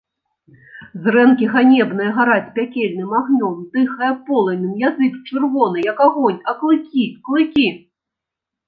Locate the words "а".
6.49-6.61